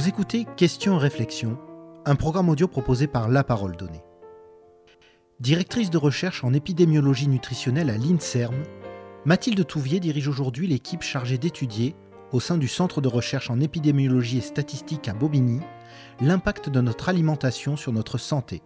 [0.00, 1.58] Vous écoutez Questions réflexions,
[2.06, 4.02] un programme audio proposé par La Parole Donnée.
[5.40, 8.62] Directrice de recherche en épidémiologie nutritionnelle à l'INSERM,
[9.26, 11.96] Mathilde Touvier dirige aujourd'hui l'équipe chargée d'étudier,
[12.32, 15.60] au sein du Centre de recherche en épidémiologie et statistique à Bobigny,
[16.22, 18.62] l'impact de notre alimentation sur notre santé.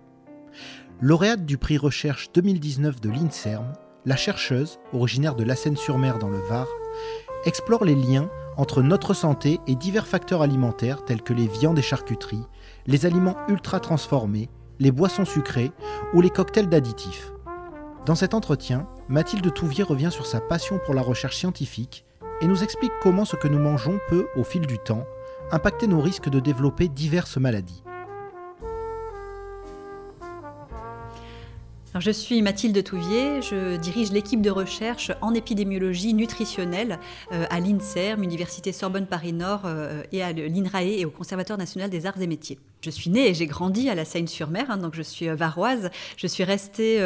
[1.00, 3.72] Lauréate du prix Recherche 2019 de l'INSERM,
[4.04, 6.68] la chercheuse, originaire de La Seine-sur-Mer dans le Var,
[7.44, 11.82] explore les liens entre notre santé et divers facteurs alimentaires tels que les viandes et
[11.82, 12.44] charcuteries,
[12.86, 15.72] les aliments ultra transformés, les boissons sucrées
[16.12, 17.32] ou les cocktails d'additifs.
[18.06, 22.04] Dans cet entretien, Mathilde Touvier revient sur sa passion pour la recherche scientifique
[22.40, 25.04] et nous explique comment ce que nous mangeons peut, au fil du temps,
[25.50, 27.83] impacter nos risques de développer diverses maladies.
[32.00, 36.98] Je suis Mathilde Touvier, je dirige l'équipe de recherche en épidémiologie nutritionnelle
[37.32, 42.06] euh, à l'INSERM, Université Sorbonne Paris-Nord euh, et à l'INRAE et au Conservatoire national des
[42.06, 42.58] arts et métiers.
[42.84, 45.90] Je suis née et j'ai grandi à la Seine-sur-Mer, hein, donc je suis euh, varoise.
[46.16, 47.00] Je suis restée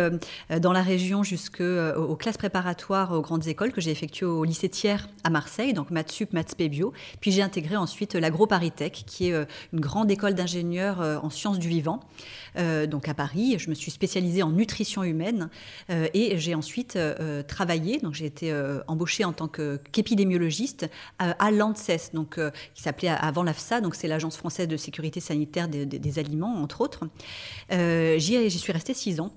[0.60, 5.08] dans la région jusqu'aux classes préparatoires aux grandes écoles que j'ai effectuées au lycée Thiers
[5.24, 6.92] à Marseille, donc maths sup, maths bio.
[7.20, 12.00] Puis j'ai intégré ensuite l'AgroParisTech, qui est une grande école d'ingénieurs en sciences du vivant,
[12.56, 13.56] donc à Paris.
[13.58, 15.48] Je me suis spécialisée en nutrition humaine.
[15.90, 21.50] Euh, et j'ai ensuite euh, travaillé, donc j'ai été euh, embauchée en tant qu'épidémiologiste à
[21.50, 22.38] l'ANSES, donc
[22.74, 26.80] qui s'appelait avant l'AFSA, donc c'est l'Agence française de sécurité sanitaire des, des aliments, entre
[26.80, 27.08] autres.
[27.70, 29.32] J'y suis restée six ans.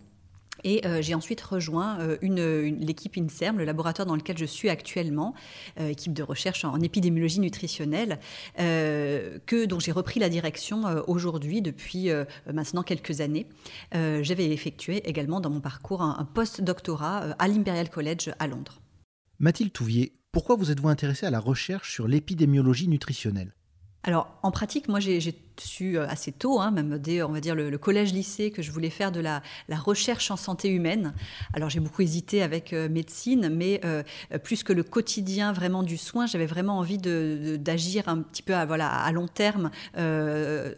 [0.63, 4.69] Et euh, j'ai ensuite rejoint euh, une, l'équipe INSERM, le laboratoire dans lequel je suis
[4.69, 5.33] actuellement,
[5.79, 8.19] euh, équipe de recherche en, épidémiologie nutritionnelle,
[8.57, 12.09] que, dont j'ai repris la direction aujourd'hui depuis
[12.51, 13.47] maintenant quelques années.
[13.93, 18.81] J'avais effectué également dans mon parcours un, un post-doctorat à l'Imperial College à Londres.
[19.39, 23.53] Mathilde Touvier, pourquoi vous êtes-vous intéressée à la recherche sur l'épidémiologie nutritionnelle?
[24.03, 25.31] Alors, en pratique, moi, j'ai
[25.61, 28.89] su euh, assez tôt, hein, même dès, on va dire, le, collège-lycée, que je voulais
[28.89, 31.13] faire de la, recherche en santé humaine.
[31.53, 34.03] Alors, j'ai beaucoup hésité avec euh, médecine, mais euh,
[34.43, 38.65] plus que le quotidien vraiment du soin, j'avais vraiment envie d'agir un petit peu à,
[38.65, 39.71] voilà, à long terme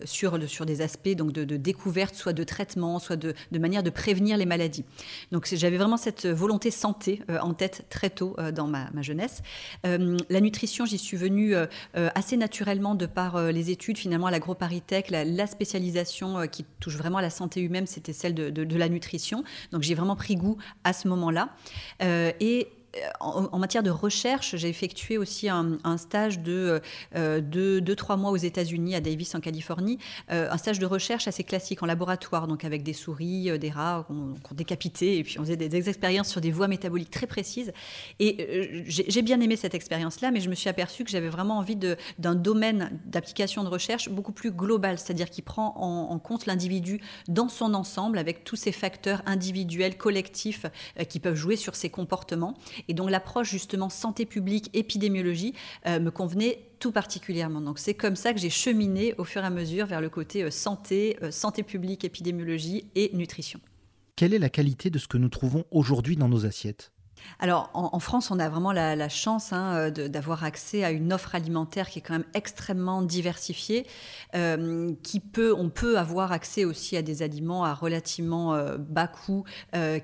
[0.06, 4.38] sur, sur des aspects donc de, découverte, soit de traitement, soit de, manière de prévenir
[4.38, 4.86] les maladies.
[5.32, 9.42] Donc, j'avais vraiment cette volonté santé en tête très tôt dans ma, ma jeunesse.
[9.84, 11.56] la nutrition, j'y suis venue
[11.94, 14.32] assez naturellement de par les études, finalement, à
[15.10, 19.44] la, spécialisation euh, qui touche vraiment à la santé humaine, c'était celle de, la nutrition.
[19.72, 21.50] Donc j'ai vraiment pris goût à ce moment-là.
[22.02, 22.70] Euh, et
[23.20, 26.82] en, matière de recherche, j'ai effectué aussi un, stage de
[27.16, 29.98] 2-3 euh, mois aux États-Unis, à Davis, en Californie,
[30.32, 33.70] euh, un stage de recherche assez classique en laboratoire, donc avec des souris, euh, des
[33.70, 37.74] rats qu'on décapitait, et puis on faisait des, expériences sur des voies métaboliques très précises.
[38.20, 41.76] Et j'ai bien aimé cette expérience-là, mais je me suis aperçue que j'avais vraiment envie
[41.76, 47.02] d'un domaine d'application de recherche beaucoup plus global, c'est-à-dire qui prend en, en compte l'individu
[47.28, 50.66] dans son ensemble, avec tous ces facteurs individuels, collectifs,
[51.10, 52.56] qui peuvent jouer sur ses comportements.
[52.88, 55.54] Et donc l'approche justement santé publique, épidémiologie
[55.86, 57.62] euh, me convenait tout particulièrement.
[57.62, 60.44] Donc c'est comme ça que j'ai cheminé au fur et à mesure vers le côté
[60.44, 63.60] euh, santé, euh, santé publique, épidémiologie et nutrition.
[64.16, 66.92] Quelle est la qualité de ce que nous trouvons aujourd'hui dans nos assiettes?
[67.40, 71.36] Alors, en, France, on a vraiment la, chance hein, euh, d'avoir accès à une offre
[71.36, 73.86] alimentaire qui est quand même extrêmement diversifiée,
[74.36, 79.08] euh, qui peut, on peut avoir accès aussi à des aliments à relativement euh, bas
[79.08, 79.44] coût,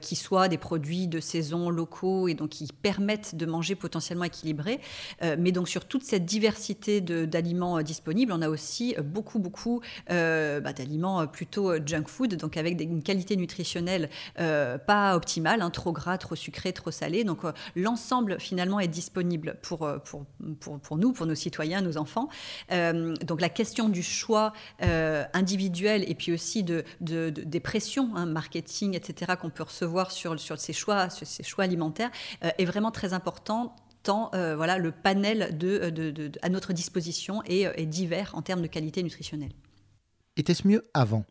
[0.01, 4.79] qui soient des produits de saison locaux et donc qui permettent de manger potentiellement équilibré.
[5.37, 11.27] mais donc, sur toute cette diversité d'aliments disponibles, on a aussi beaucoup, beaucoup bah, d'aliments
[11.27, 16.73] plutôt junk food, donc avec une qualité nutritionnelle pas optimale, hein, trop gras, trop sucré,
[16.73, 20.25] trop salé donc euh, l'ensemble finalement est disponible pour, euh, pour,
[20.59, 22.29] pour, pour, nous, pour nos citoyens, nos enfants.
[22.71, 24.53] Euh, donc la question du choix
[25.33, 30.39] individuel et puis aussi de, de, des pressions, hein, marketing, etc., qu'on peut recevoir sur,
[30.39, 32.11] sur, ces choix, ces choix alimentaires
[32.41, 38.31] est vraiment très important tant voilà, le panel de, à notre disposition est, est divers
[38.35, 39.51] en termes de qualité nutritionnelle.
[40.37, 41.25] Était-ce mieux avant?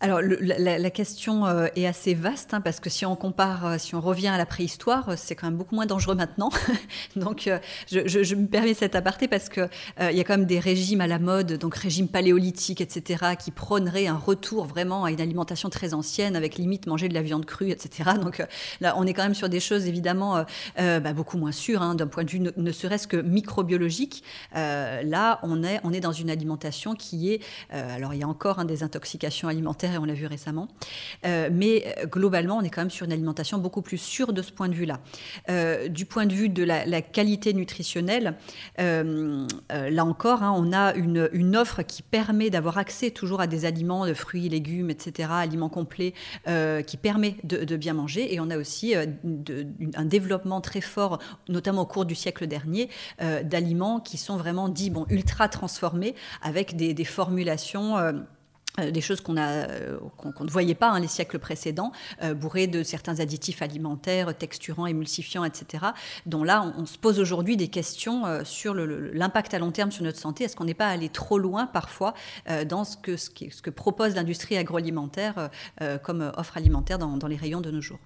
[0.00, 3.96] Alors la, question euh, est assez vaste hein, parce que si on compare, euh, si
[3.96, 6.50] on revient à la préhistoire, euh, c'est quand même beaucoup moins dangereux maintenant.
[7.16, 7.50] donc
[7.90, 9.68] je, me permets cet aparté parce que
[10.00, 13.50] il y a quand même des régimes à la mode, donc régime paléolithique, etc., qui
[13.50, 17.44] prôneraient un retour vraiment à une alimentation très ancienne avec limite manger de la viande
[17.44, 18.10] crue, etc.
[18.22, 18.44] Donc
[18.80, 20.44] là, on est quand même sur des choses évidemment
[20.76, 24.22] bah, beaucoup moins sûres hein, d'un point de vue ne, serait-ce que microbiologique.
[24.54, 27.40] là, on est on est dans une alimentation qui est,
[27.70, 30.68] alors il y a encore hein, des intoxications alimentaires et on l'a vu récemment.
[31.24, 34.68] mais globalement, on est quand même sur une alimentation beaucoup plus sûre de ce point
[34.68, 35.00] de vue-là.
[35.88, 38.36] du point de vue de la, qualité nutritionnelle,
[38.78, 44.06] là encore, hein, on a une, offre qui permet d'avoir accès toujours à des aliments,
[44.06, 46.14] de fruits, légumes, etc., aliments complets,
[46.86, 48.34] qui permet de, bien manger.
[48.34, 51.18] Et on a aussi un développement très fort,
[51.48, 52.88] notamment au cours du siècle dernier,
[53.42, 57.96] d'aliments qui sont vraiment dits bon, ultra transformés avec des, formulations.
[58.78, 61.92] Euh, euh, des choses qu'on euh, qu'on ne voyait pas hein, les siècles précédents,
[62.36, 65.86] bourrés de certains additifs alimentaires, texturants, émulsifiants, etc.
[66.26, 70.18] dont là, on, se pose aujourd'hui des questions sur l'impact à long terme sur notre
[70.18, 70.44] santé.
[70.44, 72.14] Est-ce qu'on n'est pas allé trop loin parfois
[72.68, 75.50] dans ce, que propose l'industrie agroalimentaire
[76.02, 78.00] comme offre alimentaire dans les rayons de nos jours?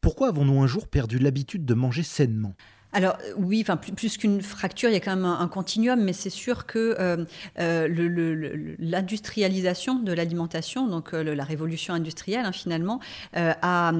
[0.00, 2.54] Pourquoi avons-nous un jour perdu l'habitude de manger sainement?
[2.92, 6.30] Alors oui, enfin plus, qu'une fracture, il y a quand même un, continuum, mais c'est
[6.30, 7.24] sûr que euh,
[7.58, 13.00] euh, l'industrialisation de l'alimentation, donc euh, la révolution industrielle hein, finalement,
[13.34, 13.92] a,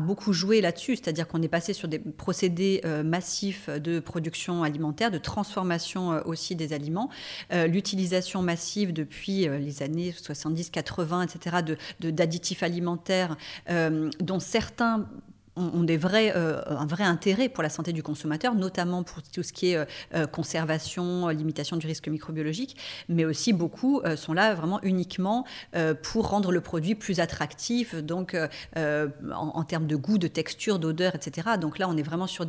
[0.00, 0.96] beaucoup joué là-dessus.
[0.96, 6.72] C'est-à-dire qu'on est passé sur des procédés massifs de production alimentaire, de transformation aussi des
[6.72, 7.10] aliments,
[7.50, 13.36] l'utilisation massive depuis les années 70-80, etc., d'additifs alimentaires
[14.20, 15.06] dont certains
[15.56, 19.70] ont euh, un vrai intérêt pour la santé du consommateur, notamment pour tout ce qui
[19.70, 22.76] est euh, euh, conservation, limitation du risque microbiologique,
[23.08, 25.44] mais aussi beaucoup sont là vraiment uniquement
[26.02, 28.36] pour rendre le produit plus attractif, donc
[28.76, 31.48] en, termes de goût, de texture, d'odeur, etc.
[31.60, 32.46] Donc là, on est vraiment sur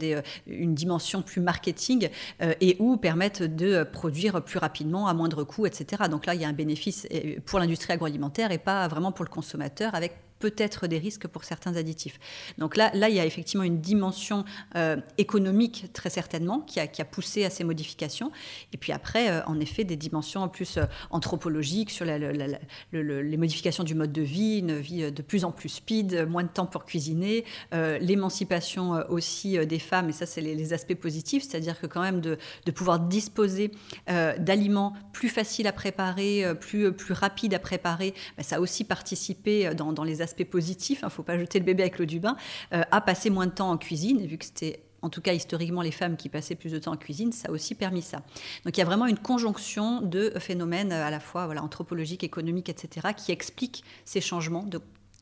[0.48, 2.10] une dimension plus marketing
[2.42, 6.04] et où permettent de produire plus rapidement, à moindre coût, etc.
[6.10, 7.08] Donc là, il y a un bénéfice
[7.46, 11.76] pour l'industrie agroalimentaire et pas vraiment pour le consommateur avec peut-être des risques pour certains
[11.76, 12.20] additifs.
[12.58, 14.46] Donc là, là il y a effectivement une dimension
[14.76, 18.32] euh, économique, très certainement, qui a, poussé à ces modifications.
[18.74, 23.84] Et puis après, euh, en effet, des dimensions en plus euh, anthropologiques sur les modifications
[23.84, 26.86] du mode de vie, une vie de plus en plus speed, moins de temps pour
[26.86, 32.22] cuisiner, l'émancipation aussi des femmes, et ça, c'est les, aspects positifs, c'est-à-dire que quand même
[32.22, 32.38] de,
[32.74, 33.72] pouvoir disposer
[34.08, 39.74] d'aliments plus faciles à préparer, plus, plus rapides à préparer, ben, ça a aussi participé
[39.76, 42.06] dans, dans les aspect positif, il hein, ne faut pas jeter le bébé avec l'eau
[42.06, 42.36] du bain,
[42.74, 45.82] euh, à passer moins de temps en cuisine, vu que c'était en tout cas historiquement
[45.82, 48.18] les femmes qui passaient plus de temps en cuisine, ça a aussi permis ça.
[48.66, 53.08] Donc il y a vraiment une conjonction de phénomènes à la fois anthropologiques, économiques, etc.,
[53.16, 54.82] qui expliquent ces changements de,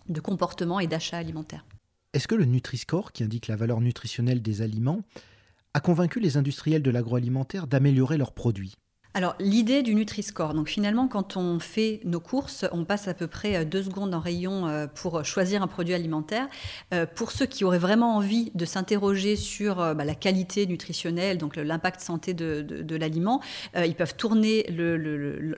[0.09, 1.65] de comportement et d'achat alimentaire.
[2.13, 5.01] Est-ce que le Nutri-Score, qui indique la valeur nutritionnelle des aliments,
[5.73, 8.75] a convaincu les industriels de l'agroalimentaire d'améliorer leurs produits?
[9.15, 13.27] Alors, l'idée du Nutri-Score, donc finalement, quand on fait nos courses, on passe à peu
[13.27, 16.49] près euh, deux secondes en rayon euh, pour choisir un produit alimentaire.
[16.93, 21.55] Euh, pour ceux qui auraient vraiment envie de s'interroger sur bah, la qualité nutritionnelle, donc
[21.55, 23.39] l'impact santé de, l'aliment,
[23.77, 24.65] ils peuvent tourner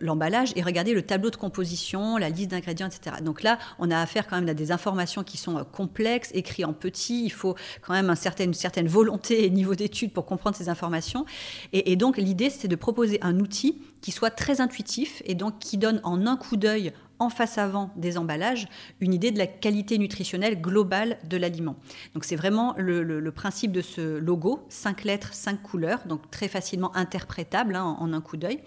[0.01, 3.18] l'emballage et regarder le tableau de composition, la liste d'ingrédients, etc.
[3.24, 6.74] Donc là, on a affaire quand même à des informations qui sont complexes, écrites en
[6.74, 7.25] petit.
[7.25, 10.69] Il faut quand même un certain, une certaine volonté et niveau d'étude pour comprendre ces
[10.69, 11.25] informations.
[11.74, 15.59] Et, et donc, l'idée, c'est de proposer un outil qui soit très intuitif et donc
[15.59, 18.67] qui donne en un coup d'œil en face avant des emballages
[18.99, 21.75] une idée de la qualité nutritionnelle globale de l'aliment.
[22.13, 26.95] Donc c'est vraiment le, principe de ce logo, 5 lettres, 5 couleurs, donc très facilement
[26.95, 28.59] interprétable hein, en, un coup d'œil.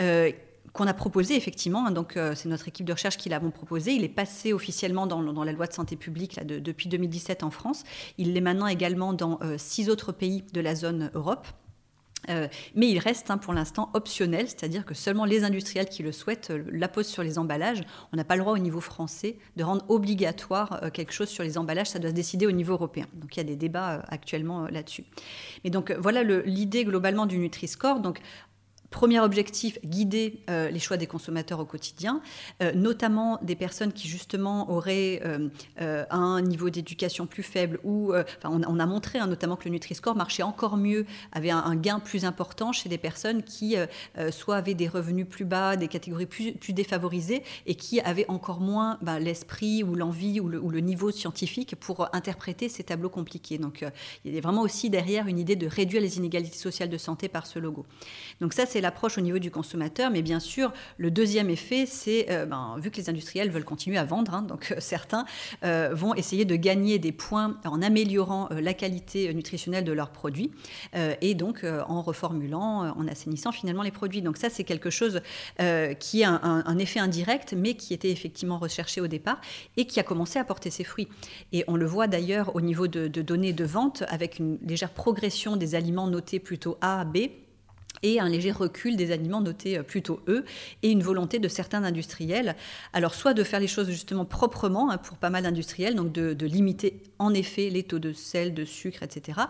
[0.00, 0.30] Euh,
[0.72, 3.92] qu'on a proposé effectivement, hein, donc euh, c'est notre équipe de recherche qui l'avons proposé.
[3.92, 7.84] Il est passé officiellement dans, la loi de santé publique là, depuis 2017 en France.
[8.16, 11.46] Il l'est maintenant également dans euh, six autres pays de la zone Europe.
[12.30, 16.12] Euh, mais il reste hein, pour l'instant optionnel, c'est-à-dire que seulement les industriels qui le
[16.12, 17.82] souhaitent euh, la posent sur les emballages.
[18.12, 21.42] On n'a pas le droit au niveau français de rendre obligatoire euh, quelque chose sur
[21.42, 23.06] les emballages, ça doit se décider au niveau européen.
[23.14, 25.04] Donc il y a des débats actuellement là-dessus.
[25.64, 28.00] Mais donc voilà l'idée globalement du Nutri-Score.
[28.92, 32.20] Premier objectif, guider euh, les choix des consommateurs au quotidien,
[32.62, 38.12] euh, notamment des personnes qui justement auraient euh, un niveau d'éducation plus faible ou
[38.44, 42.26] on, a montré hein, notamment que le Nutri-Score marchait encore mieux, avait un, gain plus
[42.26, 43.76] important chez des personnes qui
[44.30, 48.98] soit avaient des revenus plus bas, des catégories plus, défavorisées et qui avaient encore moins
[49.00, 53.56] ben, l'esprit ou l'envie ou, ou le, niveau scientifique pour interpréter ces tableaux compliqués.
[53.56, 53.84] Donc
[54.24, 57.28] il y a vraiment aussi derrière une idée de réduire les inégalités sociales de santé
[57.28, 57.86] par ce logo.
[58.40, 62.26] Donc ça c'est l'approche au niveau du consommateur, mais bien sûr, le deuxième effet, c'est,
[62.30, 65.24] euh, ben, vu que les industriels veulent continuer à vendre, hein, donc euh, certains
[65.64, 70.50] euh, vont essayer de gagner des points en améliorant la qualité nutritionnelle de leurs produits,
[71.20, 74.20] et donc en reformulant, en assainissant finalement les produits.
[74.20, 75.20] Donc ça, c'est quelque chose
[76.00, 79.40] qui a un, effet indirect, mais qui était effectivement recherché au départ,
[79.76, 81.08] et qui a commencé à porter ses fruits.
[81.52, 85.56] Et on le voit d'ailleurs au niveau de, données de vente, avec une légère progression
[85.56, 87.28] des aliments notés plutôt A, B,
[88.02, 90.44] et un léger recul des aliments notés euh, plutôt E,
[90.82, 92.56] et une volonté de certains industriels,
[92.92, 96.46] alors soit de faire les choses justement proprement hein, pour pas mal d'industriels, donc de,
[96.46, 99.42] limiter en effet les taux de sel, de sucre, etc.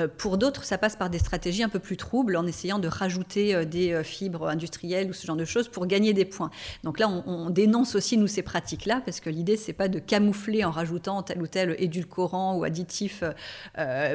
[0.00, 2.88] Euh, pour d'autres, ça passe par des stratégies un peu plus troubles, en essayant de
[2.88, 6.50] rajouter euh, des fibres industrielles ou ce genre de choses pour gagner des points.
[6.82, 10.64] Donc là, on, dénonce aussi nous ces pratiques-là, parce que l'idée c'est pas de camoufler
[10.64, 13.24] en rajoutant tel ou tel édulcorant ou additif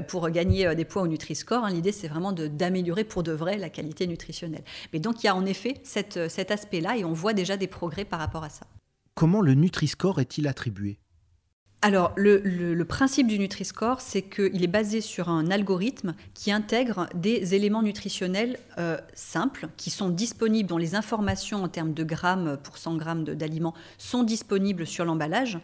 [0.07, 1.65] pour gagner des points au Nutri-Score.
[1.65, 1.71] Hein.
[1.71, 4.63] L'idée c'est vraiment d'améliorer pour de vrai la qualité nutritionnelle.
[4.93, 8.05] Mais donc il y a en effet cet aspect-là et on voit déjà des progrès
[8.05, 8.67] par rapport à ça.
[9.13, 10.97] Comment le Nutri-Score est-il attribué?
[11.85, 17.53] Alors, le, principe du Nutri-Score, c'est qu'il est basé sur un algorithme qui intègre des
[17.53, 22.79] éléments nutritionnels euh, simples, qui sont disponibles, dont les informations en termes de grammes pour
[22.79, 25.59] 100 grammes d'aliments sont disponibles sur l'emballage.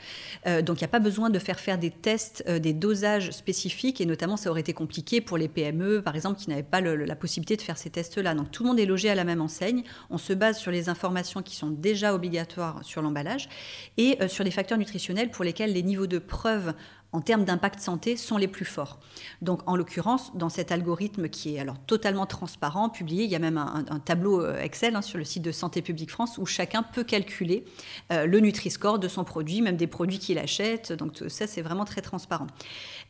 [0.46, 3.32] Euh, donc, il n'y a pas besoin de faire faire des tests, euh, des dosages
[3.32, 6.82] spécifiques, et notamment, ça aurait été compliqué pour les PME, par exemple, qui n'avaient pas
[6.82, 8.36] la possibilité de faire ces tests-là.
[8.36, 9.82] Donc, tout le monde est logé à la même enseigne.
[10.12, 13.50] On se base sur les informations qui sont déjà obligatoires sur l'emballage
[13.98, 16.74] et sur des facteurs nutritionnels pour lesquels les niveaux preuves
[17.14, 19.00] en termes d'impact santé sont les plus forts.
[19.42, 23.40] Donc en l'occurrence, dans cet algorithme qui est alors totalement transparent, publié, il y a
[23.40, 26.84] même un, tableau euh, Excel hein, sur le site de Santé publique France où chacun
[26.84, 27.66] peut calculer
[28.12, 30.94] euh, le Nutri-Score de son produit, même des produits qu'il achète.
[30.94, 32.48] Donc ça, c'est vraiment très transparent.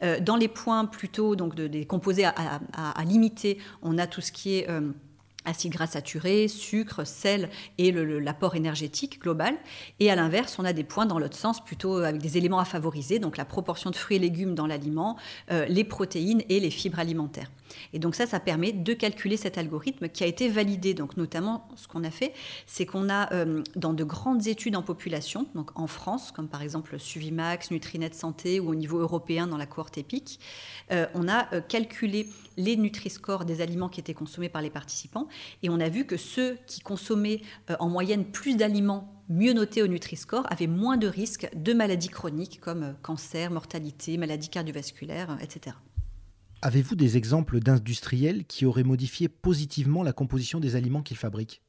[0.03, 2.59] Euh, dans les points plutôt donc des composés à,
[3.05, 4.67] limiter, on a tout ce qui est
[5.45, 9.55] acides gras saturés, sucre, sel et l'apport énergétique global.
[9.99, 12.65] Et à l'inverse, on a des points dans l'autre sens, plutôt avec des éléments à
[12.65, 15.17] favoriser, donc la proportion de fruits et légumes dans l'aliment,
[15.51, 17.51] euh, les protéines et les fibres alimentaires.
[17.93, 20.93] Et donc ça, ça permet de calculer cet algorithme qui a été validé.
[20.93, 22.33] Donc notamment, ce qu'on a fait,
[22.65, 26.61] c'est qu'on a euh, dans de grandes études en population, donc en France, comme par
[26.61, 30.39] exemple Suvimax, Nutrinet Santé ou au niveau européen dans la cohorte EPIC,
[30.91, 35.27] euh, on a calculé les Nutri-Score des aliments qui étaient consommés par les participants
[35.63, 39.81] et on a vu que ceux qui consommaient euh, en moyenne plus d'aliments mieux notés
[39.81, 45.31] au Nutri-Score avaient moins de risques de maladies chroniques comme euh, cancer, mortalité, maladies cardiovasculaires,
[45.31, 45.75] euh, etc.
[46.63, 51.63] Avez-vous des exemples d'industriels qui auraient modifié positivement la composition des aliments qu'ils fabriquent?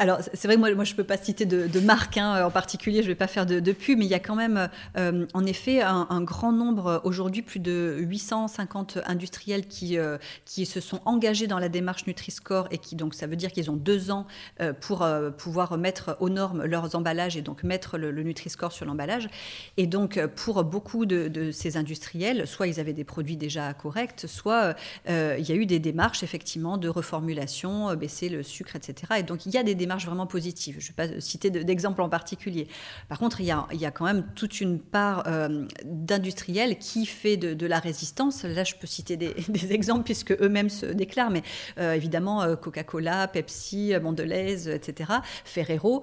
[0.00, 3.02] Alors, c'est vrai que moi, je ne peux pas citer de, marque hein, en particulier,
[3.02, 5.26] je ne vais pas faire de, de, pub, mais il y a quand même, euh,
[5.34, 10.16] en effet, un, grand nombre, aujourd'hui, plus de 850 industriels qui, euh,
[10.46, 13.70] qui se sont engagés dans la démarche Nutri-Score et qui, donc, ça veut dire qu'ils
[13.70, 14.26] ont deux ans
[14.62, 19.28] euh, pour pouvoir mettre aux normes leurs emballages et donc mettre le, Nutri-Score sur l'emballage.
[19.76, 24.74] Et donc, pour beaucoup de, ces industriels, soit ils avaient des produits déjà corrects, soit
[25.06, 28.94] il y a eu des démarches, effectivement, de reformulation, baisser le sucre, etc.
[29.18, 30.76] Et donc, il y a des démarches vraiment positive.
[30.78, 32.68] Je ne vais pas citer d'exemple en particulier.
[33.08, 37.66] Par contre, il y, a, quand même toute une part euh, d'industriels qui fait de,
[37.66, 38.44] la résistance.
[38.44, 39.34] Là, je peux citer des,
[39.72, 41.42] exemples puisque eux-mêmes se déclarent, mais
[41.78, 45.10] euh, évidemment, euh, Coca-Cola, Pepsi, Mondelez, etc.,
[45.44, 46.02] Ferrero,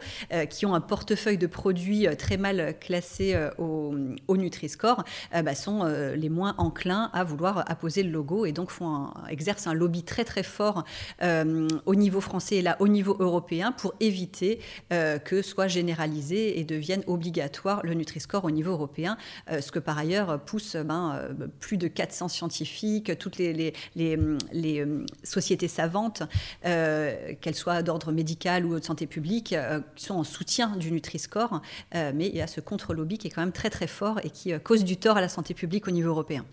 [0.49, 3.93] qui ont un portefeuille de produits très mal classés au,
[4.27, 5.03] au Nutri-Score,
[5.43, 9.73] bah, sont les moins enclins à vouloir apposer le logo et donc font exercent un
[9.73, 10.83] lobby très très fort
[11.21, 14.59] au niveau français et là au niveau européen pour éviter
[14.91, 19.17] euh, que soit généralisé et devienne obligatoire le Nutri-Score au niveau européen,
[19.51, 24.85] euh, ce que par ailleurs pousse ben, euh, plus de 400 scientifiques, toutes les, les,
[25.23, 26.23] sociétés savantes,
[26.61, 29.55] qu'elles soient d'ordre médical ou de santé publique,
[29.95, 31.61] qui sont en soutien du Nutri-Score,
[31.93, 34.53] mais il y a ce contre-lobby qui est quand même très très fort et qui
[34.59, 36.45] cause du tort à la santé publique au niveau européen.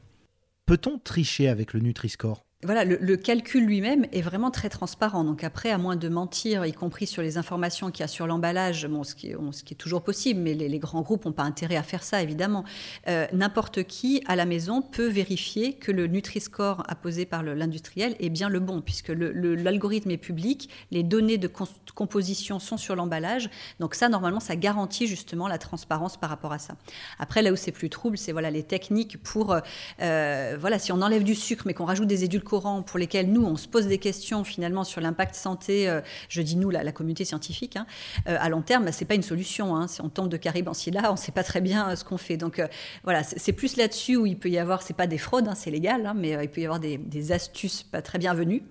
[0.66, 2.44] Peut-on tricher avec le Nutri-Score?
[2.64, 5.24] Voilà, le, calcul lui-même est vraiment très transparent.
[5.24, 8.26] Donc après, à moins de mentir, y compris sur les informations qu'il y a sur
[8.26, 12.02] l'emballage, ce, qui est, toujours possible, mais les, grands groupes n'ont pas intérêt à faire
[12.02, 12.64] ça, évidemment.
[13.08, 18.30] Euh, n'importe qui à la maison peut vérifier que le Nutri-Score apposé par l'industriel est
[18.30, 21.50] bien le bon, puisque l'algorithme est public, les données de
[21.94, 23.50] composition sont sur l'emballage.
[23.80, 26.76] Donc ça, normalement, ça garantit justement la transparence par rapport à ça.
[27.18, 29.56] Après, là où c'est plus trouble, c'est voilà, les techniques pour,
[30.00, 33.44] euh, voilà, si on enlève du sucre, mais qu'on rajoute des édulcorants, pour lesquels nous,
[33.44, 37.24] on se pose des questions finalement sur l'impact santé, euh, je dis nous, la, communauté
[37.24, 37.86] scientifique, hein,
[38.28, 39.76] euh, à long terme, c'est pas une solution.
[39.76, 39.88] Hein.
[39.88, 40.38] Si on tombe de
[40.72, 42.36] Silla, on ne sait pas très bien euh, ce qu'on fait.
[42.36, 42.62] Donc
[43.02, 45.70] voilà, c'est plus là-dessus où il peut y avoir, c'est pas des fraudes, hein, c'est
[45.70, 48.62] légal, mais il peut y avoir des, astuces pas très bienvenues.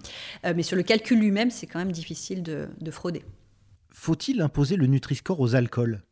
[0.44, 3.24] mais sur le calcul lui-même, c'est quand même difficile de, de frauder.
[3.90, 6.04] Faut-il imposer le Nutri-Score aux alcools?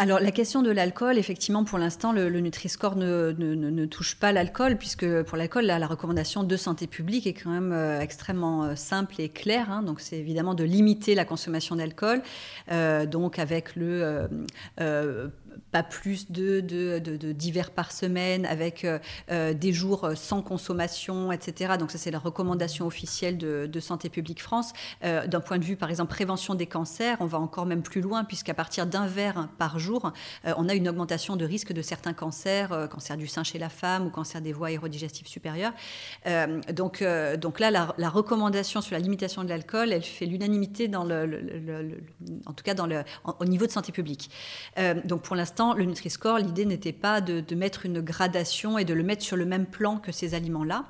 [0.00, 4.76] Alors la question de l'alcool, effectivement, pour l'instant, le, Nutri-Score ne, ne, touche pas l'alcool,
[4.76, 9.20] puisque pour l'alcool, la, recommandation de santé publique est quand même euh, extrêmement euh, simple
[9.20, 9.70] et claire.
[9.70, 9.82] Hein.
[9.82, 12.22] donc c'est évidemment de limiter la consommation d'alcool,
[12.72, 14.28] euh, donc avec le
[15.70, 18.86] pas plus de, de, de, divers par semaine, avec
[19.30, 21.74] des jours sans consommation, etc.
[21.78, 24.72] Donc ça, c'est la recommandation officielle de, Santé publique France.
[25.02, 28.24] D'un point de vue, par exemple, prévention des cancers, on va encore même plus loin,
[28.24, 30.12] puisqu'à partir d'un verre par jour,
[30.44, 34.06] on a une augmentation de risque de certains cancers, cancer du sein chez la femme
[34.06, 35.72] ou cancer des voies aérodigestives supérieures.
[36.72, 37.04] donc,
[37.38, 42.00] donc là, la, la recommandation sur la limitation de l'alcool, elle fait l'unanimité dans le,
[42.46, 43.02] en tout cas dans le,
[43.38, 44.30] au niveau de santé publique.
[44.78, 48.94] Euh, donc pour l'instant, le Nutri-Score, l'idée n'était pas de, mettre une gradation et de
[48.94, 50.86] le mettre sur le même plan que ces aliments-là.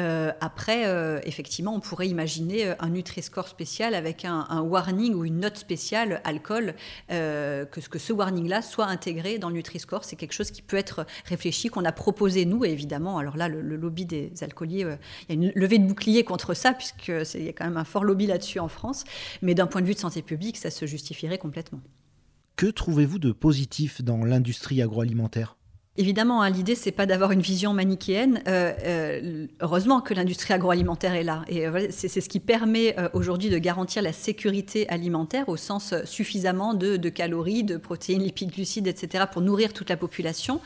[0.00, 5.38] Euh, après, euh, effectivement, on pourrait imaginer un Nutri-Score spécial avec un, warning ou une
[5.38, 6.74] note spéciale alcool,
[7.08, 10.02] que, ce warning-là soit intégré dans le Nutri-Score.
[10.04, 13.48] C'est quelque chose qui peut être réfléchi, qu'on a proposé nous, et évidemment, alors là,
[13.48, 14.80] le, lobby des alcooliers,
[15.28, 17.84] il y a une levée de bouclier contre ça, puisqu'il y a quand même un
[17.84, 19.04] fort lobby là-dessus en France.
[19.42, 21.80] Mais d'un point de vue de santé publique, ça se justifierait complètement.
[22.56, 25.56] Que trouvez-vous de positif dans l'industrie agroalimentaire?
[25.98, 28.42] Évidemment, hein, l'idée, c'est pas d'avoir une vision manichéenne.
[28.48, 31.44] Euh, euh, heureusement que l'industrie agroalimentaire est là.
[31.48, 36.72] Et euh, c'est ce qui permet aujourd'hui de garantir la sécurité alimentaire au sens suffisamment
[36.72, 40.60] de, calories, de protéines, lipides, glucides, etc., pour nourrir toute la population,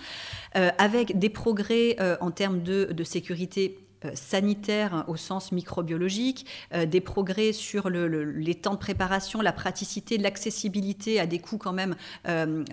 [0.54, 3.78] avec des progrès en termes de, sécurité
[4.14, 11.20] sanitaire au sens microbiologique, euh, des progrès sur les temps de préparation, la praticité, l'accessibilité
[11.20, 11.96] à des coûts quand même
[12.28, 12.64] euh,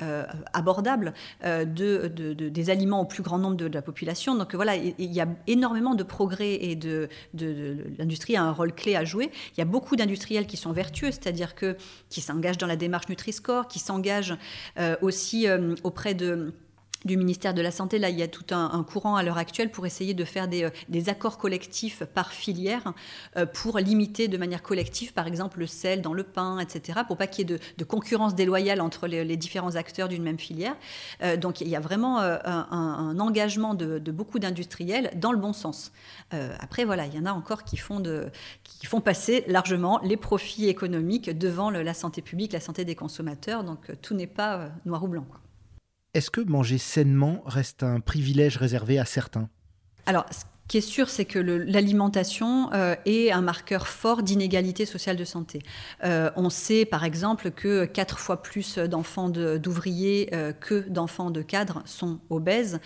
[0.54, 1.13] abordables
[1.44, 4.36] de, des aliments au plus grand nombre de, la population.
[4.36, 6.78] Donc voilà, il, y a énormément de progrès et
[7.98, 9.32] l'industrie a un rôle clé à jouer.
[9.56, 11.54] Il y a beaucoup d'industriels qui sont vertueux, c'est-à-dire
[12.10, 14.36] qui s'engagent dans la démarche Nutri-Score, qui s'engagent
[15.02, 15.48] aussi
[15.84, 16.54] auprès de
[17.06, 18.00] du ministère de la Santé.
[18.00, 20.64] Là, il y a tout un, courant à l'heure actuelle pour essayer de faire des,
[20.64, 22.94] euh, accords collectifs par filière
[23.38, 27.18] euh, pour limiter de manière collective, par exemple, le sel dans le pain, etc., pour
[27.18, 30.76] pas qu'il y ait de, concurrence déloyale entre les, différents acteurs d'une même filière.
[31.22, 35.92] Euh, donc, il y a vraiment un, engagement de, beaucoup d'industriels dans le bon sens.
[36.60, 38.28] après, voilà, il y en a encore qui font, de,
[38.64, 43.64] qui font passer largement les profits économiques devant la santé publique, la santé des consommateurs.
[43.64, 45.26] Donc, tout n'est pas noir ou blanc.
[46.13, 49.50] Est-ce que manger sainement reste un privilège réservé à certains?
[50.67, 55.62] Qui est sûr, c'est que l'alimentation euh, est un marqueur fort d'inégalité sociale de santé.
[56.04, 61.41] Euh, on sait par exemple que quatre fois plus d'enfants d'ouvriers euh, que d'enfants de
[61.41, 62.80] cadres sont obèses.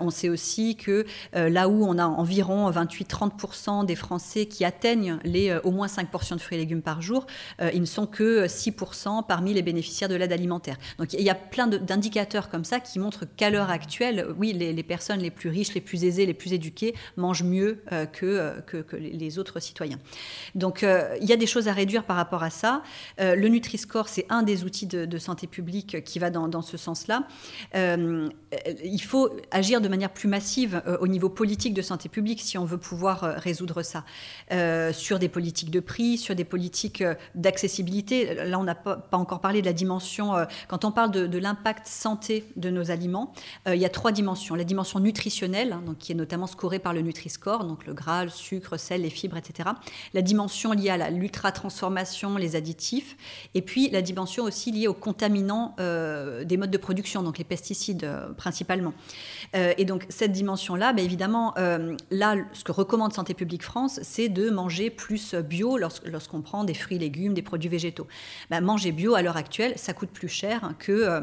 [0.00, 5.56] on sait aussi que là où on a environ 28-30% des Français qui atteignent les
[5.64, 7.26] au moins 5 portions de fruits et légumes par jour,
[7.72, 10.76] ils ne sont que 6% parmi les bénéficiaires de l'aide alimentaire.
[10.98, 14.72] Donc il y a plein d'indicateurs comme ça qui montrent qu'à l'heure actuelle, oui, les,
[14.72, 18.60] les personnes les plus riches, les plus aisées, les plus éduquées mangent mieux euh, euh,
[18.60, 19.98] que, que, les autres citoyens.
[20.54, 22.82] Donc euh, il y a des choses à réduire par rapport à ça.
[23.18, 27.28] le Nutri-Score, c'est un des outils de, santé publique qui va dans, ce sens-là.
[27.74, 32.64] il faut agir de manière plus massive au niveau politique de santé publique si on
[32.64, 34.04] veut pouvoir résoudre ça.
[34.92, 37.04] sur des politiques de prix, sur des politiques
[37.34, 38.34] d'accessibilité.
[38.34, 40.32] Là, on n'a pas, encore parlé de la dimension,
[40.68, 43.32] quand on parle de, l'impact santé de nos aliments,
[43.66, 44.56] il y a trois dimensions.
[44.56, 48.24] La dimension nutritionnelle, hein, donc, qui est notamment scorée par le Nutri-Score, donc le gras,
[48.24, 49.68] le sucre, sel, les fibres, etc.
[50.14, 53.16] La dimension liée à l'ultra-transformation, les additifs,
[53.54, 57.44] et puis la dimension aussi liée aux contaminants euh, des modes de production, donc les
[57.44, 58.94] pesticides euh, principalement.
[59.54, 61.54] Euh, et donc cette dimension-là, bah, évidemment,
[62.10, 66.74] là, ce que recommande Santé publique France, c'est de manger plus bio lorsqu'on prend des
[66.74, 68.06] fruits, légumes, des produits végétaux.
[68.50, 71.22] Bah, manger bio à l'heure actuelle, ça coûte plus cher que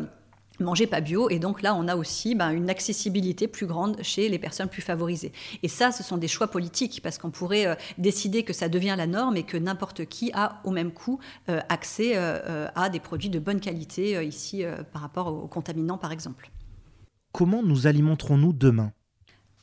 [0.60, 1.30] manger pas bio.
[1.30, 4.82] Et donc là, on a aussi ben, une accessibilité plus grande chez les personnes plus
[4.82, 5.32] favorisées.
[5.64, 8.96] Et ça, ce sont des choix politiques, parce qu'on pourrait euh, décider que ça devient
[8.98, 11.20] la norme et que n'importe qui a au même coût
[11.50, 16.12] euh, accès euh, à des produits de bonne qualité ici par rapport aux contaminants, par
[16.12, 16.52] exemple.
[17.32, 18.92] Comment nous alimenterons-nous demain?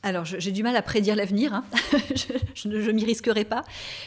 [0.03, 1.65] Alors, j'ai du mal à prédire l'avenir, hein.
[2.55, 3.63] je ne m'y risquerai pas,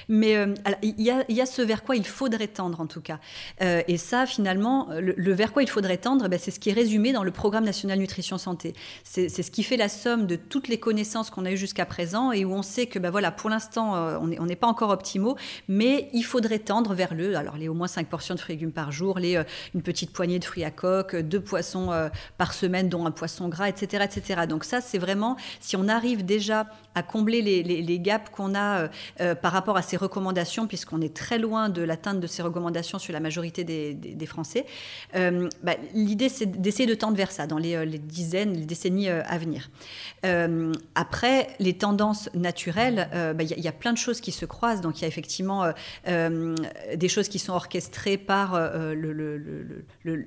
[0.09, 3.19] mais euh, il, y a, ce vers quoi il faudrait tendre en tout cas.
[3.61, 6.75] Euh, et ça, finalement, le, vers quoi il faudrait tendre, ben, c'est ce qui est
[6.75, 8.75] résumé dans le programme national nutrition santé.
[9.03, 12.31] C'est ce qui fait la somme de toutes les connaissances qu'on a eues jusqu'à présent
[12.31, 15.37] et où on sait que, ben, voilà, pour l'instant, euh, on n'est pas encore optimaux,
[15.67, 18.57] mais il faudrait tendre vers le, alors les au moins 5 portions de fruits et
[18.57, 19.43] légumes par jour, les,
[19.75, 21.91] une petite poignée de fruits à coque, deux poissons
[22.39, 24.43] par semaine, dont un poisson gras, etc., etc.
[24.49, 28.89] Donc ça, c'est vraiment, si arrive déjà à combler les, gaps qu'on a
[29.37, 33.13] par rapport à ces recommandations, puisqu'on est très loin de l'atteinte de ces recommandations sur
[33.13, 34.67] la majorité des, Français,
[35.15, 39.71] bah, l'idée c'est d'essayer de tendre vers ça dans les, dizaines, les décennies à venir.
[40.95, 44.81] après, les tendances naturelles, bah, il y, a plein de choses qui se croisent.
[44.81, 45.73] Donc il y a effectivement
[46.07, 48.55] des choses qui sont orchestrées par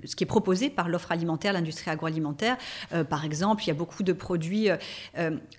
[0.06, 2.58] ce qui est proposé par l'offre alimentaire, l'industrie agroalimentaire.
[2.94, 4.70] Euh, par exemple, il y a beaucoup de produits,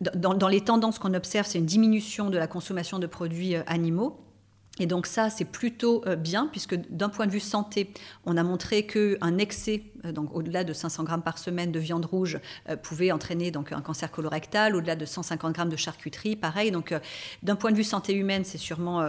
[0.02, 3.56] euh, euh, dans, les tendances qu'on observe, c'est une diminution de la consommation de produits
[3.66, 4.20] animaux.
[4.80, 7.92] Et donc ça, c'est plutôt bien, puisque d'un point de vue santé,
[8.26, 12.04] on a montré qu'un excès euh, donc au-delà de 500 grammes par semaine de viande
[12.04, 12.38] rouge,
[12.68, 14.76] euh, pouvait entraîner donc un cancer colorectal.
[14.76, 16.70] Au-delà de 150 grammes de charcuterie, pareil.
[16.70, 16.98] Donc, euh,
[17.42, 19.04] d'un point de vue santé humaine, c'est sûrement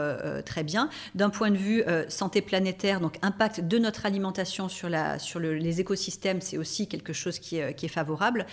[0.46, 0.90] très bien.
[1.16, 6.58] D'un point de vue santé planétaire, donc impact de notre alimentation sur, les écosystèmes, c'est
[6.58, 8.46] aussi quelque chose qui est, favorable.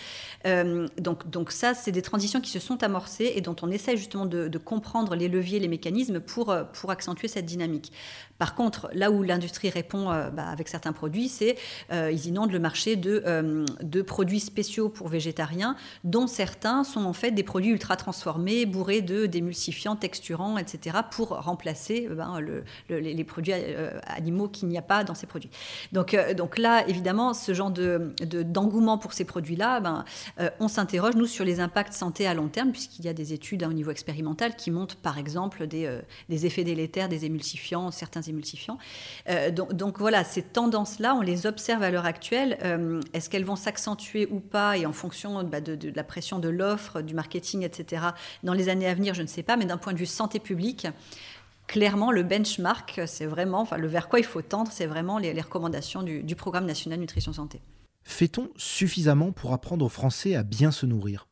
[0.99, 4.27] donc, donc ça, c'est des transitions qui se sont amorcées et dont on essaie justement
[4.27, 7.93] de, comprendre les leviers, les mécanismes pour, pour accentuer cette dynamique.
[8.39, 11.57] Par contre, là où l'industrie répond bah, avec certains produits, c'est
[11.91, 17.13] ils inondent le marché de, euh, de produits spéciaux pour végétariens, dont certains sont en
[17.13, 22.65] fait des produits ultra transformés, bourrés de d'émulsifiants, texturants, etc., pour remplacer euh, ben, le,
[22.89, 25.51] les produits euh, animaux qu'il n'y a pas dans ces produits.
[25.93, 30.05] Donc, donc là, évidemment, ce genre de, d'engouement pour ces produits-là, ben,
[30.59, 33.63] on s'interroge, nous, sur les impacts santé à long terme, puisqu'il y a des études
[33.63, 38.23] hein, au niveau expérimental qui montrent, par exemple, des, des effets délétères des émulsifiants, certains
[38.23, 38.79] émulsifiants.
[39.53, 43.57] donc, donc voilà, ces tendances-là, on les observe à l'heure actuelle euh, est-ce qu'elles vont
[43.57, 48.03] s'accentuer ou pas Et en fonction bah, de, la pression de l'offre, du marketing, etc.,
[48.43, 50.39] dans les années à venir, je ne sais pas, mais d'un point de vue santé
[50.39, 50.87] publique,
[51.67, 55.33] clairement, le benchmark, c'est vraiment, enfin, le vers quoi il faut tendre, c'est vraiment les,
[55.41, 57.61] recommandations du, Programme national nutrition santé.
[58.03, 61.29] Fait-on suffisamment pour apprendre aux Français à bien se nourrir?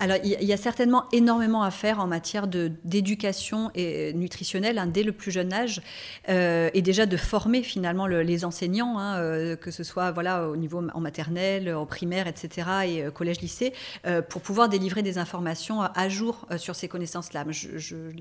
[0.00, 5.12] Alors, il y a certainement énormément à faire en matière d'éducation nutritionnelle hein, dès le
[5.12, 5.80] plus jeune âge,
[6.28, 10.56] euh, et déjà de former finalement les enseignants, hein, euh, que ce soit voilà au
[10.56, 13.72] niveau en maternelle, en primaire, etc., et euh, collège, lycée,
[14.28, 17.44] pour pouvoir délivrer des informations à jour sur ces connaissances-là.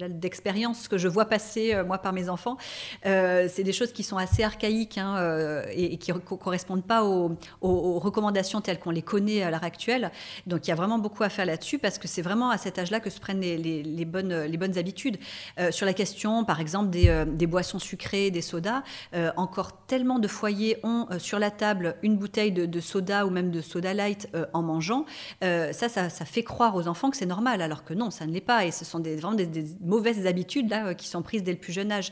[0.09, 2.57] D'expérience, ce que je vois passer moi par mes enfants,
[3.03, 7.99] c'est des choses qui sont assez archaïques hein, et, qui ne correspondent pas aux, aux
[7.99, 10.11] recommandations telles qu'on les connaît à l'heure actuelle.
[10.47, 12.77] Donc, il y a vraiment beaucoup à faire là-dessus parce que c'est vraiment à cet
[12.79, 15.17] âge-là que se prennent les, bonnes, habitudes.
[15.59, 20.19] Euh, sur la question, par exemple, des, euh, boissons sucrées, des sodas, euh, encore tellement
[20.19, 24.27] de foyers ont sur la table une bouteille de, soda ou même de soda light
[24.53, 25.05] en mangeant.
[25.41, 28.41] ça, ça, fait croire aux enfants que c'est normal, alors que non, ça ne l'est
[28.41, 28.65] pas.
[28.65, 29.47] Et ce sont vraiment des,
[29.81, 32.11] mauvaises habitudes là, qui sont prises dès le plus jeune âge.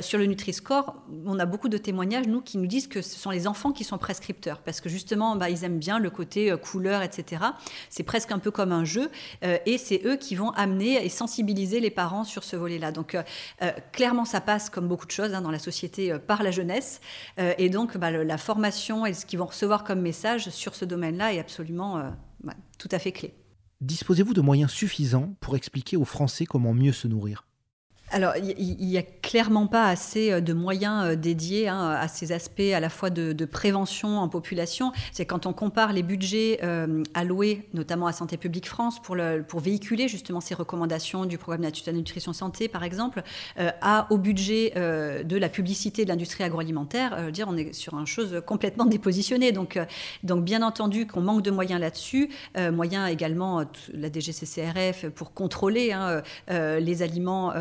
[0.00, 3.30] sur le Nutri-Score, on a beaucoup de témoignages, nous, qui nous disent que ce sont
[3.30, 7.02] les enfants qui sont prescripteurs, parce que justement, bah, ils aiment bien le côté couleur,
[7.02, 7.42] etc.
[7.90, 11.80] C'est presque un peu comme un euh, et c'est eux qui vont amener et sensibiliser
[11.80, 12.92] les parents sur ce volet-là.
[12.92, 13.22] Donc euh,
[13.62, 17.00] euh, clairement, ça passe comme beaucoup de choses hein, dans la société par la jeunesse,
[17.38, 21.32] et donc bah, la formation et ce qu'ils vont recevoir comme message sur ce domaine-là
[21.32, 22.12] est absolument
[22.78, 23.34] tout à fait clé.
[23.80, 27.47] Disposez-vous de moyens suffisants pour expliquer aux Français comment mieux se nourrir?
[28.10, 32.32] Alors, il n'y a clairement pas assez euh, de moyens euh, dédiés hein, à ces
[32.32, 34.92] aspects à la fois de, prévention en population.
[35.12, 39.42] C'est quand on compare les budgets euh, alloués, notamment à Santé publique France, pour, le,
[39.46, 43.22] pour véhiculer justement ces recommandations du programme national nutrition santé, par exemple,
[43.56, 48.42] à, au budget de la publicité de l'industrie agroalimentaire, dire on est sur une chose
[48.46, 49.52] complètement dépositionnée.
[49.52, 49.78] Donc,
[50.22, 52.30] donc bien entendu qu'on manque de moyens là-dessus,
[52.72, 57.52] moyens également la DGCCRF pour contrôler hein, les aliments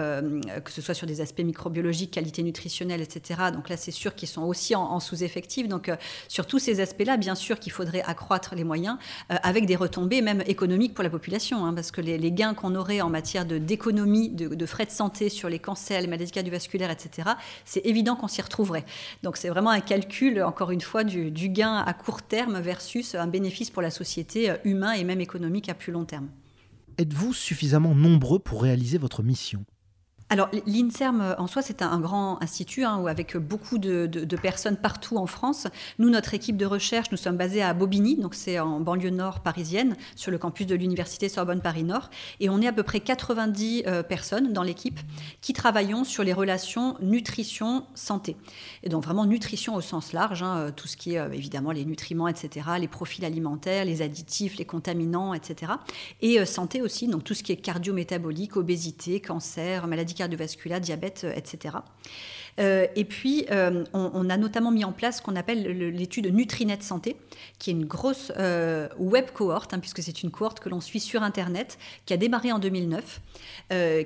[0.64, 3.42] que ce soit sur des aspects microbiologiques, qualité nutritionnelle, etc.
[3.54, 5.68] Donc là, c'est sûr qu'ils sont aussi en, sous-effectif.
[5.68, 5.96] Donc euh,
[6.28, 8.98] sur tous ces aspects-là, bien sûr qu'il faudrait accroître les moyens
[9.32, 12.76] euh, avec des retombées même économiques pour la population, hein, parce que les, gains qu'on
[12.76, 17.30] aurait en matière d'économie, de, frais de santé sur les cancers, les maladies cardiovasculaires, etc.,
[17.66, 18.86] c'est évident qu'on s'y retrouverait.
[19.24, 23.16] Donc c'est vraiment un calcul, encore une fois, du, du gain à court terme versus
[23.16, 26.28] un bénéfice pour la société humain et même économique à plus long terme.
[26.98, 29.66] Êtes-vous suffisamment nombreux pour réaliser votre mission?
[30.30, 35.18] Alors, l'INSERM euh, en soi, c'est un, grand institut hein, avec beaucoup de, personnes partout
[35.18, 35.68] en France.
[36.00, 39.40] Nous, notre équipe de recherche, nous sommes basés à Bobigny, donc c'est en banlieue nord
[39.40, 42.10] parisienne, sur le campus de l'Université Sorbonne Paris-Nord.
[42.42, 45.00] Et on est à peu près 90 euh, personnes dans l'équipe
[45.40, 48.36] qui travaillons sur les relations nutrition-santé.
[48.84, 51.86] Et donc, vraiment nutrition au sens large, hein, euh, tout ce qui est évidemment les
[51.86, 55.72] nutriments, etc., les profils alimentaires, les additifs, les contaminants, etc.
[56.22, 61.34] Et santé aussi, donc tout ce qui est cardio-métabolique, obésité, cancer, maladie cardiovasculaire, diabète, euh,
[61.36, 61.76] etc.
[62.58, 63.46] et puis,
[63.94, 67.16] on, a notamment mis en place ce qu'on appelle l'étude Nutrinet Santé,
[67.60, 68.32] qui est une grosse
[68.98, 72.52] web cohorte, hein, puisque c'est une cohorte que l'on suit sur Internet, qui a démarré
[72.52, 73.22] en 2009,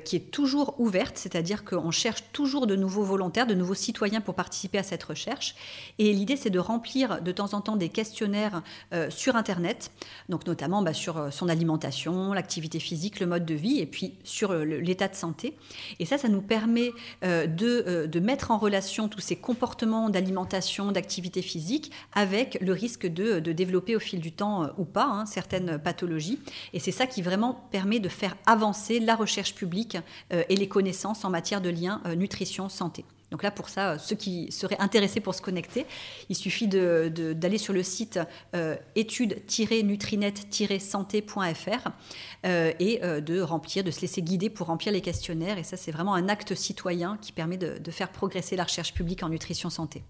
[0.04, 4.36] qui est toujours ouverte, c'est-à-dire qu'on cherche toujours de nouveaux volontaires, de nouveaux citoyens pour
[4.36, 5.56] participer à cette recherche.
[5.98, 8.62] Et l'idée, c'est de remplir de temps en temps des questionnaires
[9.10, 9.92] sur Internet,
[10.30, 14.54] donc notamment bah, sur son alimentation, l'activité physique, le mode de vie, et puis sur
[14.54, 15.56] l'état de santé.
[16.00, 16.92] Et ça, ça nous permet
[17.24, 23.06] euh, euh, de, mettre en relation tous ces comportements d'alimentation, d'activité physique, avec le risque
[23.06, 26.40] de, développer au fil du temps euh, ou pas hein, certaines pathologies.
[26.74, 29.98] Et c'est ça qui vraiment permet de faire avancer la recherche publique
[30.32, 33.06] et les connaissances en matière de lien nutrition-santé.
[33.32, 35.86] Donc là, pour ça, ceux qui seraient intéressés pour se connecter,
[36.28, 38.20] il suffit d'aller sur le site
[38.56, 41.88] euh, études-nutrinet-santé.fr
[42.46, 45.58] euh, et euh, de remplir, de se laisser guider pour remplir les questionnaires.
[45.58, 48.94] Et ça, c'est vraiment un acte citoyen qui permet de, de faire progresser la recherche
[48.94, 50.04] publique en nutrition santé.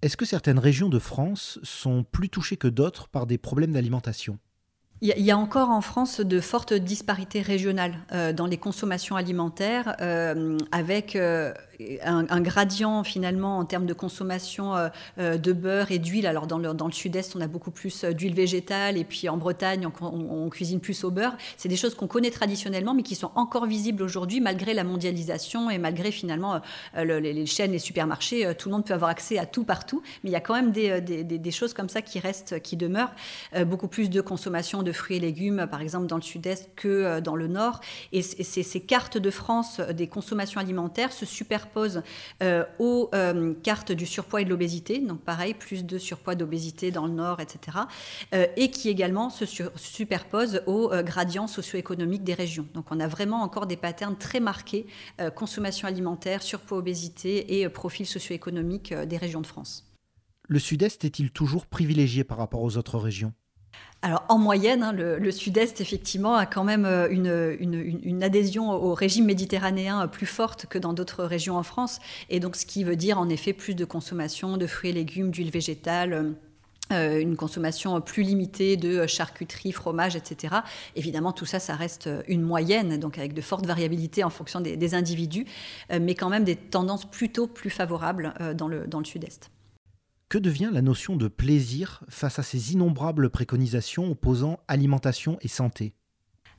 [0.00, 4.38] Est-ce que certaines régions de France sont plus touchées que d'autres par des problèmes d'alimentation?
[5.02, 7.94] Il y, a encore en France de fortes disparités régionales
[8.34, 9.96] dans les consommations alimentaires,
[10.72, 11.16] avec
[12.02, 16.26] un, gradient finalement en termes de consommation euh, euh, de beurre et d'huile.
[16.26, 19.88] Alors dans le, sud-est, on a beaucoup plus euh, d'huile végétale et puis en Bretagne,
[20.00, 21.36] on, cuisine plus au beurre.
[21.56, 25.70] C'est des choses qu'on connaît traditionnellement mais qui sont encore visibles aujourd'hui malgré la mondialisation
[25.70, 26.60] et malgré finalement
[26.96, 28.52] les, chaînes, les supermarchés.
[28.58, 30.72] tout le monde peut avoir accès à tout partout, mais il y a quand même
[30.72, 33.12] des, des choses comme ça qui restent, qui demeurent.
[33.66, 37.36] beaucoup plus de consommation de fruits et légumes, par exemple dans le sud-est, que dans
[37.36, 37.80] le nord.
[38.12, 42.02] Et, ces cartes de France des consommations alimentaires se superposent pose
[42.42, 46.90] euh, aux euh, cartes du surpoids et de l'obésité, donc pareil, plus de surpoids d'obésité
[46.90, 47.78] dans le nord, etc.,
[48.34, 49.44] euh, et qui également se
[49.76, 52.66] superpose aux gradients socio-économiques des régions.
[52.74, 54.86] Donc on a vraiment encore des patterns très marqués,
[55.34, 59.86] consommation alimentaire, surpoids, obésité et profil socio-économique des régions de France.
[60.48, 63.32] Le sud-est est-il toujours privilégié par rapport aux autres régions?
[64.02, 69.26] Alors en moyenne, hein, le, Sud-Est, effectivement, a quand même euh, une, adhésion au régime
[69.26, 71.98] méditerranéen plus forte que dans d'autres régions en France.
[72.30, 75.30] Et donc ce qui veut dire en effet plus de consommation de fruits et légumes,
[75.30, 76.34] d'huile végétale.
[76.92, 80.56] Euh, une consommation plus limitée de charcuterie, fromage, etc.
[80.96, 84.94] Évidemment, tout ça, ça reste une moyenne, donc avec de fortes variabilités en fonction des,
[84.94, 85.46] individus,
[85.92, 89.50] euh, mais quand même des tendances plutôt plus favorables dans le, dans le Sud-Est.
[90.30, 95.96] Que devient la notion de plaisir face à ces innombrables préconisations opposant alimentation et santé?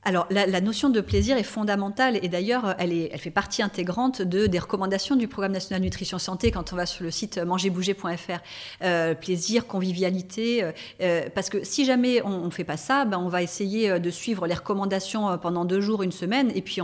[0.04, 4.48] Alors, la, notion de plaisir est fondamentale et d'ailleurs, elle, elle fait partie intégrante de,
[4.48, 8.40] des recommandations du Programme national nutrition santé quand on va sur le site mangerbouger.fr.
[8.82, 13.18] Euh, plaisir, convivialité, euh, euh, parce que si jamais on ne fait pas ça, ben
[13.18, 16.80] on va essayer de suivre les recommandations pendant deux jours, une semaine, et puis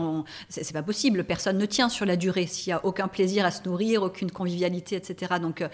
[0.49, 1.25] c'est pas possible.
[1.25, 4.31] Personne ne tient sur la durée s'il n'y a aucun plaisir à se nourrir, aucune
[4.31, 5.35] convivialité, etc.
[5.43, 5.65] Donc,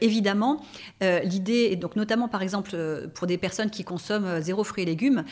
[0.00, 0.62] évidemment,
[1.00, 2.70] l'idée, donc notamment par exemple
[3.14, 5.24] pour des personnes qui consomment zéro fruits et légumes,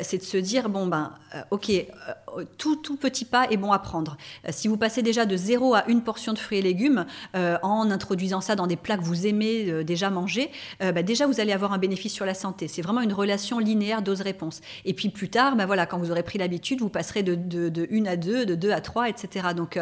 [0.00, 3.56] c'est de se dire bon ben ben, euh, ok, euh, tout, tout petit pas est
[3.56, 4.16] bon à prendre.
[4.46, 7.04] Euh, si vous passez déjà de zéro à une portion de fruits et légumes
[7.34, 11.52] en introduisant ça dans des plats que vous aimez déjà manger, ben, déjà vous allez
[11.52, 12.68] avoir un bénéfice sur la santé.
[12.68, 14.60] C'est vraiment une relation linéaire dose-réponse.
[14.84, 17.68] Et puis plus tard, ben voilà, quand vous aurez pris l'habitude, vous passerez de, de,
[17.68, 19.48] de 1 à 2, de 2 à 3, etc.
[19.54, 19.78] Donc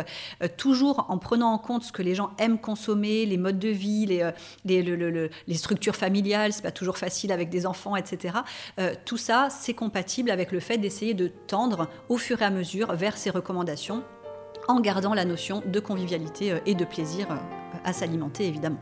[0.57, 4.07] toujours en prenant en compte ce que les gens aiment consommer, les modes de vie,
[4.07, 4.31] les,
[4.65, 8.39] les, les structures familiales, c'est pas toujours facile avec des enfants, etc.
[9.05, 12.95] tout ça, c'est compatible avec le fait d'essayer de tendre au fur et à mesure
[12.95, 14.03] vers ces recommandations
[14.69, 17.37] en gardant la notion de convivialité euh, et de plaisir euh,
[17.85, 18.81] à s'alimenter évidemment.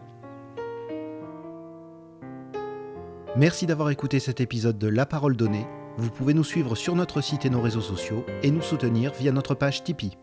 [3.34, 5.66] Merci d'avoir écouté cet épisode de La Parole Donnée.
[5.96, 9.32] Vous pouvez nous suivre sur notre site et nos réseaux sociaux et nous soutenir via
[9.32, 10.18] notre page Tipeee.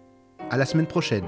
[0.49, 1.25] À la semaine prochaine.